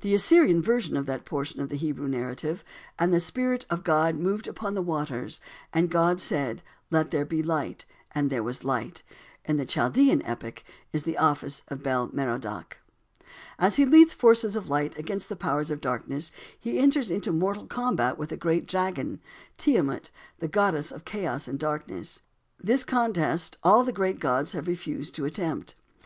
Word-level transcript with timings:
The 0.00 0.14
Assyrian 0.14 0.62
version 0.62 0.96
of 0.96 1.04
that 1.04 1.26
portion 1.26 1.60
of 1.60 1.68
the 1.68 1.76
Hebrew 1.76 2.08
narrative: 2.08 2.64
"And 2.98 3.12
the 3.12 3.20
Spirit 3.20 3.66
of 3.68 3.84
God 3.84 4.14
moved 4.16 4.48
upon 4.48 4.72
the 4.72 4.80
waters, 4.80 5.38
and 5.70 5.90
God 5.90 6.18
said, 6.18 6.62
'Let 6.90 7.10
there 7.10 7.26
be 7.26 7.42
light,' 7.42 7.84
and 8.14 8.30
there 8.30 8.42
was 8.42 8.64
light," 8.64 9.02
in 9.44 9.58
the 9.58 9.66
Chaldean 9.66 10.22
epic 10.24 10.64
is 10.94 11.02
the 11.02 11.18
office 11.18 11.62
of 11.68 11.82
Bel 11.82 12.08
Merodach. 12.10 12.78
As 13.58 13.76
he 13.76 13.84
leads 13.84 14.14
the 14.14 14.20
forces 14.20 14.56
of 14.56 14.70
light 14.70 14.96
against 14.98 15.28
the 15.28 15.36
powers 15.36 15.70
of 15.70 15.82
darkness 15.82 16.32
he 16.58 16.78
enters 16.78 17.10
into 17.10 17.30
mortal 17.30 17.66
combat 17.66 18.16
with 18.16 18.30
the 18.30 18.38
great 18.38 18.64
dragon, 18.66 19.20
Tiamat, 19.58 20.10
the 20.38 20.48
goddess 20.48 20.90
of 20.90 21.04
chaos 21.04 21.46
and 21.46 21.58
darkness. 21.58 22.22
This 22.58 22.82
contest 22.82 23.58
all 23.62 23.84
the 23.84 23.92
great 23.92 24.20
gods 24.20 24.52
have 24.54 24.66
refused 24.66 25.14
to 25.16 25.26
attempt. 25.26 25.74